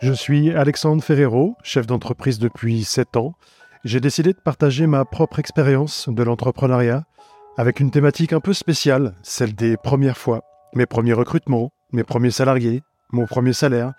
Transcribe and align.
Je 0.00 0.14
suis 0.14 0.50
Alexandre 0.54 1.04
Ferrero, 1.04 1.56
chef 1.62 1.86
d'entreprise 1.86 2.38
depuis 2.38 2.84
7 2.84 3.18
ans. 3.18 3.34
J'ai 3.84 4.00
décidé 4.00 4.32
de 4.32 4.38
partager 4.38 4.86
ma 4.86 5.04
propre 5.04 5.38
expérience 5.38 6.08
de 6.08 6.22
l'entrepreneuriat 6.22 7.04
avec 7.58 7.80
une 7.80 7.90
thématique 7.90 8.32
un 8.32 8.40
peu 8.40 8.54
spéciale, 8.54 9.14
celle 9.22 9.54
des 9.54 9.76
premières 9.76 10.16
fois, 10.16 10.42
mes 10.74 10.86
premiers 10.86 11.12
recrutements, 11.12 11.70
mes 11.92 12.02
premiers 12.02 12.30
salariés, 12.30 12.82
mon 13.12 13.26
premier 13.26 13.52
salaire, 13.52 13.92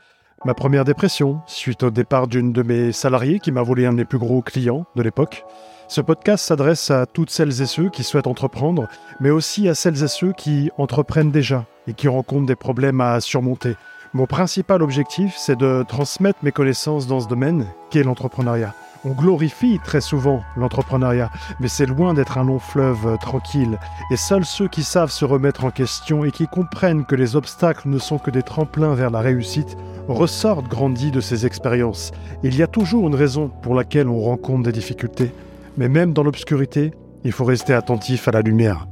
ma 0.44 0.56
première 0.56 0.86
dépression 0.86 1.42
suite 1.46 1.84
au 1.84 1.92
départ 1.92 2.28
d'une 2.28 2.52
de 2.52 2.64
mes 2.64 2.92
salariés 2.92 3.40
qui 3.40 3.52
m'a 3.52 3.62
volé 3.62 3.86
un 3.86 3.94
des 3.94 4.06
plus 4.06 4.18
gros 4.18 4.42
clients 4.42 4.88
de 4.96 5.04
l'époque. 5.04 5.46
Ce 5.88 6.02
podcast 6.02 6.44
s'adresse 6.44 6.90
à 6.90 7.06
toutes 7.06 7.30
celles 7.30 7.62
et 7.62 7.68
ceux 7.68 7.92
qui 7.92 8.02
souhaitent 8.04 8.26
entreprendre, 8.26 8.88
mais 9.20 9.30
aussi 9.30 9.70
à 9.70 9.76
celles 9.76 10.04
et 10.04 10.08
ceux 10.08 10.34
qui 10.34 10.72
entreprennent 10.80 11.32
déjà 11.32 11.68
et 11.86 11.94
qui 11.94 12.08
rencontrent 12.08 12.48
des 12.48 12.56
problèmes 12.56 13.02
à 13.02 13.22
surmonter. 13.22 13.76
Mon 14.14 14.26
principal 14.26 14.82
objectif, 14.82 15.36
c'est 15.38 15.58
de 15.58 15.86
transmettre 15.88 16.40
mes 16.44 16.52
connaissances 16.52 17.08
dans 17.08 17.22
ce 17.22 17.30
domaine, 17.30 17.68
qu'est 17.90 18.04
l'entrepreneuriat. 18.04 18.74
On 19.06 19.12
glorifie 19.12 19.80
très 19.86 20.02
souvent 20.02 20.44
l'entrepreneuriat, 20.58 21.30
mais 21.62 21.70
c'est 21.70 21.86
loin 21.86 22.14
d'être 22.14 22.38
un 22.38 22.44
long 22.44 22.60
fleuve 22.60 23.18
tranquille. 23.22 23.80
Et 24.12 24.18
seuls 24.18 24.44
ceux 24.44 24.68
qui 24.68 24.84
savent 24.84 25.12
se 25.12 25.24
remettre 25.24 25.64
en 25.64 25.72
question 25.72 26.26
et 26.26 26.32
qui 26.32 26.46
comprennent 26.46 27.06
que 27.06 27.16
les 27.16 27.38
obstacles 27.38 27.88
ne 27.88 28.00
sont 28.00 28.18
que 28.18 28.32
des 28.32 28.44
tremplins 28.44 28.96
vers 28.96 29.12
la 29.12 29.22
réussite 29.22 29.78
ressortent 30.10 30.68
grandis 30.68 31.12
de 31.12 31.22
ces 31.22 31.46
expériences. 31.46 32.12
Il 32.44 32.58
y 32.58 32.64
a 32.64 32.68
toujours 32.68 33.08
une 33.08 33.16
raison 33.16 33.50
pour 33.62 33.76
laquelle 33.76 34.10
on 34.10 34.20
rencontre 34.20 34.64
des 34.64 34.74
difficultés. 34.74 35.32
Mais 35.78 35.88
même 35.88 36.12
dans 36.12 36.24
l'obscurité, 36.24 36.92
il 37.24 37.32
faut 37.32 37.46
rester 37.46 37.74
attentif 37.74 38.28
à 38.28 38.32
la 38.32 38.42
lumière. 38.42 38.88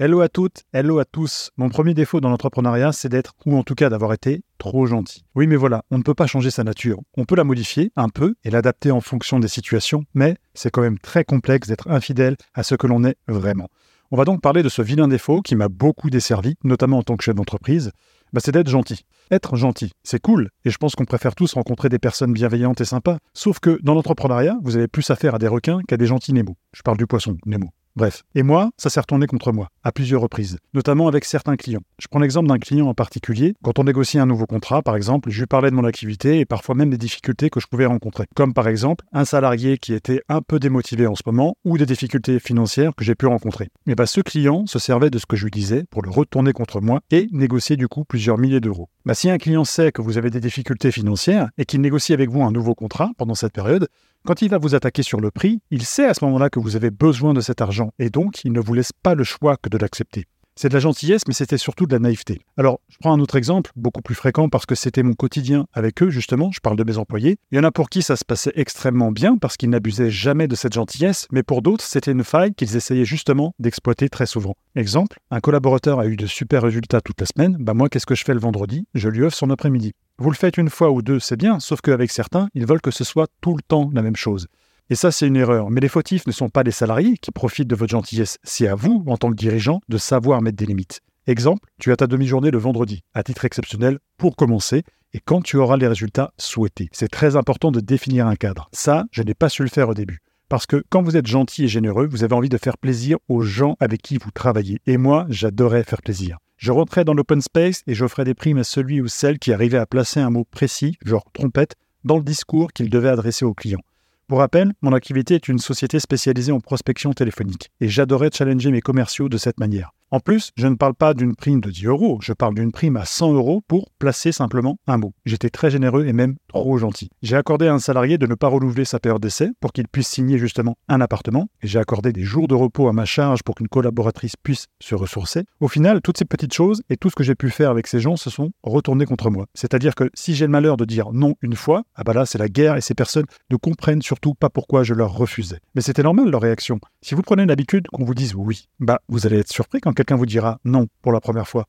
Hello 0.00 0.22
à 0.22 0.28
toutes, 0.28 0.64
hello 0.72 0.98
à 0.98 1.04
tous. 1.04 1.52
Mon 1.56 1.68
premier 1.68 1.94
défaut 1.94 2.20
dans 2.20 2.28
l'entrepreneuriat, 2.28 2.90
c'est 2.90 3.08
d'être, 3.08 3.34
ou 3.46 3.56
en 3.56 3.62
tout 3.62 3.76
cas 3.76 3.90
d'avoir 3.90 4.12
été, 4.12 4.42
trop 4.58 4.86
gentil. 4.86 5.24
Oui, 5.36 5.46
mais 5.46 5.54
voilà, 5.54 5.84
on 5.92 5.98
ne 5.98 6.02
peut 6.02 6.14
pas 6.14 6.26
changer 6.26 6.50
sa 6.50 6.64
nature. 6.64 6.98
On 7.16 7.24
peut 7.24 7.36
la 7.36 7.44
modifier 7.44 7.92
un 7.94 8.08
peu 8.08 8.34
et 8.42 8.50
l'adapter 8.50 8.90
en 8.90 9.00
fonction 9.00 9.38
des 9.38 9.46
situations, 9.46 10.02
mais 10.12 10.36
c'est 10.52 10.72
quand 10.72 10.80
même 10.80 10.98
très 10.98 11.22
complexe 11.22 11.68
d'être 11.68 11.88
infidèle 11.88 12.36
à 12.54 12.64
ce 12.64 12.74
que 12.74 12.88
l'on 12.88 13.04
est 13.04 13.14
vraiment. 13.28 13.68
On 14.10 14.16
va 14.16 14.24
donc 14.24 14.40
parler 14.40 14.64
de 14.64 14.68
ce 14.68 14.82
vilain 14.82 15.06
défaut 15.06 15.42
qui 15.42 15.54
m'a 15.54 15.68
beaucoup 15.68 16.10
desservi, 16.10 16.56
notamment 16.64 16.98
en 16.98 17.02
tant 17.04 17.16
que 17.16 17.22
chef 17.22 17.36
d'entreprise, 17.36 17.92
bah, 18.32 18.40
c'est 18.44 18.50
d'être 18.50 18.68
gentil. 18.68 19.06
Être 19.30 19.54
gentil, 19.54 19.92
c'est 20.02 20.20
cool, 20.20 20.50
et 20.64 20.70
je 20.70 20.76
pense 20.78 20.96
qu'on 20.96 21.04
préfère 21.04 21.36
tous 21.36 21.54
rencontrer 21.54 21.88
des 21.88 22.00
personnes 22.00 22.32
bienveillantes 22.32 22.80
et 22.80 22.84
sympas. 22.84 23.18
Sauf 23.32 23.60
que 23.60 23.78
dans 23.84 23.94
l'entrepreneuriat, 23.94 24.58
vous 24.60 24.76
avez 24.76 24.88
plus 24.88 25.08
affaire 25.10 25.36
à 25.36 25.38
des 25.38 25.46
requins 25.46 25.82
qu'à 25.86 25.96
des 25.96 26.06
gentils 26.06 26.32
Nemo. 26.32 26.56
Je 26.72 26.82
parle 26.82 26.98
du 26.98 27.06
poisson, 27.06 27.36
Nemo. 27.46 27.70
Bref. 27.96 28.24
Et 28.34 28.42
moi, 28.42 28.70
ça 28.76 28.90
s'est 28.90 28.98
retourné 28.98 29.28
contre 29.28 29.52
moi, 29.52 29.68
à 29.84 29.92
plusieurs 29.92 30.20
reprises, 30.20 30.58
notamment 30.74 31.06
avec 31.06 31.24
certains 31.24 31.54
clients. 31.54 31.82
Je 32.00 32.08
prends 32.08 32.18
l'exemple 32.18 32.48
d'un 32.48 32.58
client 32.58 32.88
en 32.88 32.94
particulier. 32.94 33.54
Quand 33.62 33.78
on 33.78 33.84
négocie 33.84 34.18
un 34.18 34.26
nouveau 34.26 34.46
contrat, 34.46 34.82
par 34.82 34.96
exemple, 34.96 35.30
je 35.30 35.38
lui 35.38 35.46
parlais 35.46 35.70
de 35.70 35.76
mon 35.76 35.84
activité 35.84 36.40
et 36.40 36.44
parfois 36.44 36.74
même 36.74 36.90
des 36.90 36.98
difficultés 36.98 37.50
que 37.50 37.60
je 37.60 37.68
pouvais 37.68 37.86
rencontrer. 37.86 38.24
Comme 38.34 38.52
par 38.52 38.66
exemple, 38.66 39.04
un 39.12 39.24
salarié 39.24 39.78
qui 39.78 39.94
était 39.94 40.22
un 40.28 40.42
peu 40.42 40.58
démotivé 40.58 41.06
en 41.06 41.14
ce 41.14 41.22
moment 41.24 41.56
ou 41.64 41.78
des 41.78 41.86
difficultés 41.86 42.40
financières 42.40 42.96
que 42.96 43.04
j'ai 43.04 43.14
pu 43.14 43.26
rencontrer. 43.26 43.68
Mais 43.86 43.94
bah, 43.94 44.06
ce 44.06 44.20
client 44.20 44.66
se 44.66 44.80
servait 44.80 45.10
de 45.10 45.18
ce 45.18 45.26
que 45.26 45.36
je 45.36 45.44
lui 45.44 45.52
disais 45.52 45.84
pour 45.88 46.02
le 46.02 46.10
retourner 46.10 46.52
contre 46.52 46.80
moi 46.80 47.00
et 47.12 47.28
négocier 47.30 47.76
du 47.76 47.86
coup 47.86 48.04
plusieurs 48.04 48.38
milliers 48.38 48.60
d'euros. 48.60 48.88
Bah, 49.06 49.12
si 49.12 49.28
un 49.28 49.36
client 49.36 49.64
sait 49.64 49.92
que 49.92 50.00
vous 50.00 50.16
avez 50.16 50.30
des 50.30 50.40
difficultés 50.40 50.90
financières 50.90 51.50
et 51.58 51.66
qu'il 51.66 51.82
négocie 51.82 52.14
avec 52.14 52.30
vous 52.30 52.42
un 52.42 52.50
nouveau 52.50 52.74
contrat 52.74 53.10
pendant 53.18 53.34
cette 53.34 53.52
période, 53.52 53.88
quand 54.26 54.40
il 54.40 54.48
va 54.48 54.56
vous 54.56 54.74
attaquer 54.74 55.02
sur 55.02 55.20
le 55.20 55.30
prix, 55.30 55.60
il 55.70 55.84
sait 55.84 56.06
à 56.06 56.14
ce 56.14 56.24
moment-là 56.24 56.48
que 56.48 56.58
vous 56.58 56.74
avez 56.74 56.90
besoin 56.90 57.34
de 57.34 57.42
cet 57.42 57.60
argent 57.60 57.92
et 57.98 58.08
donc 58.08 58.42
il 58.44 58.52
ne 58.52 58.60
vous 58.60 58.72
laisse 58.72 58.92
pas 58.92 59.14
le 59.14 59.22
choix 59.22 59.58
que 59.58 59.68
de 59.68 59.76
l'accepter. 59.76 60.24
C'est 60.56 60.68
de 60.68 60.74
la 60.74 60.80
gentillesse, 60.80 61.22
mais 61.26 61.34
c'était 61.34 61.58
surtout 61.58 61.86
de 61.86 61.92
la 61.92 61.98
naïveté. 61.98 62.40
Alors, 62.56 62.78
je 62.88 62.96
prends 63.00 63.12
un 63.12 63.18
autre 63.18 63.34
exemple, 63.34 63.72
beaucoup 63.74 64.02
plus 64.02 64.14
fréquent 64.14 64.48
parce 64.48 64.66
que 64.66 64.76
c'était 64.76 65.02
mon 65.02 65.14
quotidien 65.14 65.66
avec 65.72 66.00
eux, 66.00 66.10
justement, 66.10 66.52
je 66.52 66.60
parle 66.60 66.76
de 66.76 66.84
mes 66.84 66.96
employés. 66.96 67.38
Il 67.50 67.56
y 67.56 67.58
en 67.58 67.64
a 67.64 67.72
pour 67.72 67.90
qui 67.90 68.02
ça 68.02 68.14
se 68.14 68.24
passait 68.24 68.52
extrêmement 68.54 69.10
bien 69.10 69.36
parce 69.36 69.56
qu'ils 69.56 69.70
n'abusaient 69.70 70.10
jamais 70.10 70.46
de 70.46 70.54
cette 70.54 70.74
gentillesse, 70.74 71.26
mais 71.32 71.42
pour 71.42 71.60
d'autres, 71.60 71.82
c'était 71.82 72.12
une 72.12 72.22
faille 72.22 72.54
qu'ils 72.54 72.76
essayaient 72.76 73.04
justement 73.04 73.52
d'exploiter 73.58 74.08
très 74.08 74.26
souvent. 74.26 74.54
Exemple, 74.76 75.18
un 75.32 75.40
collaborateur 75.40 75.98
a 75.98 76.06
eu 76.06 76.16
de 76.16 76.26
super 76.26 76.62
résultats 76.62 77.00
toute 77.00 77.20
la 77.20 77.26
semaine, 77.26 77.56
bah 77.58 77.74
moi, 77.74 77.88
qu'est-ce 77.88 78.06
que 78.06 78.14
je 78.14 78.24
fais 78.24 78.34
le 78.34 78.40
vendredi? 78.40 78.86
Je 78.94 79.08
lui 79.08 79.24
offre 79.24 79.36
son 79.36 79.50
après-midi. 79.50 79.92
Vous 80.18 80.30
le 80.30 80.36
faites 80.36 80.56
une 80.56 80.70
fois 80.70 80.92
ou 80.92 81.02
deux, 81.02 81.18
c'est 81.18 81.36
bien, 81.36 81.58
sauf 81.58 81.80
qu'avec 81.80 82.12
certains, 82.12 82.48
ils 82.54 82.64
veulent 82.64 82.80
que 82.80 82.92
ce 82.92 83.02
soit 83.02 83.26
tout 83.40 83.56
le 83.56 83.62
temps 83.62 83.90
la 83.92 84.02
même 84.02 84.14
chose. 84.14 84.46
Et 84.90 84.94
ça, 84.94 85.10
c'est 85.10 85.26
une 85.26 85.36
erreur. 85.36 85.70
Mais 85.70 85.80
les 85.80 85.88
fautifs 85.88 86.26
ne 86.26 86.32
sont 86.32 86.50
pas 86.50 86.62
les 86.62 86.70
salariés 86.70 87.16
qui 87.16 87.30
profitent 87.30 87.68
de 87.68 87.74
votre 87.74 87.90
gentillesse. 87.90 88.38
C'est 88.42 88.68
à 88.68 88.74
vous, 88.74 89.02
en 89.06 89.16
tant 89.16 89.30
que 89.30 89.36
dirigeant, 89.36 89.80
de 89.88 89.96
savoir 89.96 90.42
mettre 90.42 90.56
des 90.56 90.66
limites. 90.66 91.00
Exemple, 91.26 91.66
tu 91.80 91.90
as 91.90 91.96
ta 91.96 92.06
demi-journée 92.06 92.50
le 92.50 92.58
vendredi, 92.58 93.00
à 93.14 93.22
titre 93.22 93.46
exceptionnel, 93.46 93.98
pour 94.18 94.36
commencer, 94.36 94.82
et 95.14 95.20
quand 95.20 95.40
tu 95.40 95.56
auras 95.56 95.78
les 95.78 95.86
résultats 95.86 96.34
souhaités. 96.36 96.90
C'est 96.92 97.08
très 97.08 97.34
important 97.36 97.70
de 97.70 97.80
définir 97.80 98.26
un 98.26 98.36
cadre. 98.36 98.68
Ça, 98.72 99.06
je 99.10 99.22
n'ai 99.22 99.32
pas 99.32 99.48
su 99.48 99.62
le 99.62 99.70
faire 99.70 99.88
au 99.88 99.94
début. 99.94 100.18
Parce 100.50 100.66
que 100.66 100.84
quand 100.90 101.02
vous 101.02 101.16
êtes 101.16 101.26
gentil 101.26 101.64
et 101.64 101.68
généreux, 101.68 102.06
vous 102.06 102.24
avez 102.24 102.34
envie 102.34 102.50
de 102.50 102.58
faire 102.58 102.76
plaisir 102.76 103.16
aux 103.28 103.40
gens 103.40 103.76
avec 103.80 104.02
qui 104.02 104.18
vous 104.18 104.30
travaillez. 104.30 104.80
Et 104.86 104.98
moi, 104.98 105.24
j'adorais 105.30 105.84
faire 105.84 106.02
plaisir. 106.02 106.36
Je 106.58 106.72
rentrais 106.72 107.04
dans 107.04 107.14
l'open 107.14 107.40
space 107.40 107.82
et 107.86 107.94
j'offrais 107.94 108.24
des 108.24 108.34
primes 108.34 108.58
à 108.58 108.64
celui 108.64 109.00
ou 109.00 109.08
celle 109.08 109.38
qui 109.38 109.52
arrivait 109.52 109.78
à 109.78 109.86
placer 109.86 110.20
un 110.20 110.30
mot 110.30 110.44
précis, 110.44 110.98
genre 111.04 111.24
trompette, 111.32 111.74
dans 112.04 112.18
le 112.18 112.22
discours 112.22 112.72
qu'il 112.72 112.90
devait 112.90 113.08
adresser 113.08 113.46
au 113.46 113.54
client. 113.54 113.80
Pour 114.26 114.38
rappel, 114.38 114.72
mon 114.80 114.94
activité 114.94 115.34
est 115.34 115.48
une 115.48 115.58
société 115.58 116.00
spécialisée 116.00 116.50
en 116.50 116.60
prospection 116.60 117.12
téléphonique 117.12 117.70
et 117.82 117.88
j'adorais 117.88 118.30
challenger 118.32 118.70
mes 118.70 118.80
commerciaux 118.80 119.28
de 119.28 119.36
cette 119.36 119.60
manière. 119.60 119.92
En 120.10 120.20
plus, 120.20 120.52
je 120.56 120.66
ne 120.66 120.76
parle 120.76 120.94
pas 120.94 121.14
d'une 121.14 121.34
prime 121.34 121.60
de 121.60 121.70
10 121.70 121.86
euros, 121.86 122.18
je 122.22 122.32
parle 122.32 122.54
d'une 122.54 122.72
prime 122.72 122.96
à 122.96 123.04
100 123.04 123.32
euros 123.32 123.62
pour 123.66 123.90
placer 123.98 124.32
simplement 124.32 124.76
un 124.86 124.96
mot. 124.96 125.12
J'étais 125.24 125.50
très 125.50 125.70
généreux 125.70 126.06
et 126.06 126.12
même 126.12 126.36
trop 126.48 126.78
gentil. 126.78 127.10
J'ai 127.22 127.36
accordé 127.36 127.66
à 127.66 127.74
un 127.74 127.78
salarié 127.78 128.16
de 128.16 128.26
ne 128.26 128.34
pas 128.34 128.48
renouveler 128.48 128.84
sa 128.84 129.00
période 129.00 129.22
d'essai 129.22 129.50
pour 129.60 129.72
qu'il 129.72 129.88
puisse 129.88 130.08
signer 130.08 130.38
justement 130.38 130.76
un 130.88 131.00
appartement, 131.00 131.48
j'ai 131.62 131.78
accordé 131.78 132.12
des 132.12 132.22
jours 132.22 132.48
de 132.48 132.54
repos 132.54 132.88
à 132.88 132.92
ma 132.92 133.04
charge 133.04 133.42
pour 133.42 133.54
qu'une 133.54 133.68
collaboratrice 133.68 134.36
puisse 134.40 134.66
se 134.80 134.94
ressourcer. 134.94 135.44
Au 135.60 135.68
final, 135.68 136.00
toutes 136.00 136.18
ces 136.18 136.24
petites 136.24 136.54
choses 136.54 136.82
et 136.90 136.96
tout 136.96 137.10
ce 137.10 137.16
que 137.16 137.24
j'ai 137.24 137.34
pu 137.34 137.50
faire 137.50 137.70
avec 137.70 137.86
ces 137.86 138.00
gens 138.00 138.16
se 138.16 138.30
sont 138.30 138.52
retournés 138.62 139.06
contre 139.06 139.30
moi. 139.30 139.46
C'est-à-dire 139.54 139.94
que 139.94 140.10
si 140.14 140.34
j'ai 140.34 140.46
le 140.46 140.52
malheur 140.52 140.76
de 140.76 140.84
dire 140.84 141.12
non 141.12 141.34
une 141.42 141.56
fois, 141.56 141.84
ah 141.94 142.04
bah 142.04 142.12
là 142.12 142.26
c'est 142.26 142.38
la 142.38 142.48
guerre 142.48 142.76
et 142.76 142.80
ces 142.80 142.94
personnes 142.94 143.26
ne 143.50 143.56
comprennent 143.56 144.02
surtout 144.02 144.34
pas 144.34 144.50
pourquoi 144.50 144.82
je 144.82 144.94
leur 144.94 145.12
refusais. 145.12 145.60
Mais 145.74 145.80
c'était 145.80 146.02
normal 146.02 146.30
leur 146.30 146.42
réaction. 146.42 146.78
Si 147.02 147.14
vous 147.14 147.22
prenez 147.22 147.46
l'habitude 147.46 147.86
qu'on 147.88 148.04
vous 148.04 148.14
dise 148.14 148.34
oui, 148.34 148.68
bah 148.80 149.00
vous 149.08 149.26
allez 149.26 149.38
être 149.38 149.52
surpris 149.52 149.80
quelqu'un 149.94 150.16
vous 150.16 150.26
dira 150.26 150.58
non 150.64 150.86
pour 151.02 151.12
la 151.12 151.20
première 151.20 151.48
fois. 151.48 151.66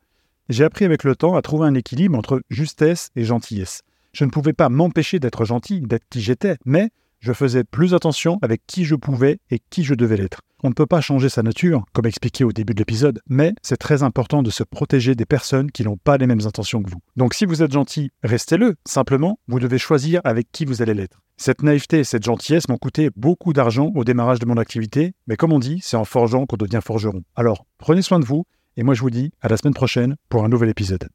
J'ai 0.49 0.63
appris 0.63 0.85
avec 0.85 1.03
le 1.03 1.15
temps 1.15 1.35
à 1.35 1.41
trouver 1.41 1.67
un 1.67 1.73
équilibre 1.73 2.17
entre 2.17 2.41
justesse 2.49 3.09
et 3.15 3.23
gentillesse. 3.23 3.81
Je 4.13 4.25
ne 4.25 4.29
pouvais 4.29 4.53
pas 4.53 4.69
m'empêcher 4.69 5.19
d'être 5.19 5.45
gentil, 5.45 5.81
d'être 5.81 6.05
qui 6.09 6.21
j'étais, 6.21 6.57
mais 6.65 6.89
je 7.25 7.33
faisais 7.33 7.63
plus 7.63 7.95
attention 7.95 8.37
avec 8.43 8.61
qui 8.67 8.85
je 8.85 8.93
pouvais 8.93 9.39
et 9.49 9.59
qui 9.71 9.83
je 9.83 9.95
devais 9.95 10.15
l'être. 10.15 10.41
On 10.63 10.69
ne 10.69 10.75
peut 10.75 10.85
pas 10.85 11.01
changer 11.01 11.27
sa 11.27 11.41
nature, 11.41 11.83
comme 11.91 12.05
expliqué 12.05 12.43
au 12.43 12.51
début 12.51 12.73
de 12.73 12.79
l'épisode, 12.79 13.19
mais 13.27 13.53
c'est 13.63 13.77
très 13.77 14.03
important 14.03 14.43
de 14.43 14.51
se 14.51 14.63
protéger 14.63 15.15
des 15.15 15.25
personnes 15.25 15.71
qui 15.71 15.83
n'ont 15.83 15.97
pas 15.97 16.17
les 16.17 16.27
mêmes 16.27 16.45
intentions 16.45 16.83
que 16.83 16.89
vous. 16.89 16.99
Donc 17.15 17.33
si 17.33 17.45
vous 17.45 17.63
êtes 17.63 17.71
gentil, 17.71 18.11
restez-le. 18.23 18.75
Simplement, 18.85 19.39
vous 19.47 19.59
devez 19.59 19.79
choisir 19.79 20.21
avec 20.23 20.51
qui 20.51 20.65
vous 20.65 20.83
allez 20.83 20.93
l'être. 20.93 21.19
Cette 21.37 21.63
naïveté 21.63 21.99
et 21.99 22.03
cette 22.03 22.23
gentillesse 22.23 22.69
m'ont 22.69 22.77
coûté 22.77 23.09
beaucoup 23.15 23.53
d'argent 23.53 23.91
au 23.95 24.03
démarrage 24.03 24.39
de 24.39 24.45
mon 24.45 24.57
activité, 24.57 25.13
mais 25.25 25.35
comme 25.35 25.51
on 25.51 25.59
dit, 25.59 25.79
c'est 25.81 25.97
en 25.97 26.05
forgeant 26.05 26.45
qu'on 26.45 26.57
devient 26.57 26.79
forgeron. 26.83 27.23
Alors, 27.35 27.65
prenez 27.79 28.03
soin 28.03 28.19
de 28.19 28.25
vous, 28.25 28.45
et 28.77 28.83
moi 28.83 28.93
je 28.93 29.01
vous 29.01 29.09
dis 29.09 29.31
à 29.41 29.49
la 29.49 29.57
semaine 29.57 29.73
prochaine 29.73 30.15
pour 30.29 30.45
un 30.45 30.49
nouvel 30.49 30.69
épisode. 30.69 31.09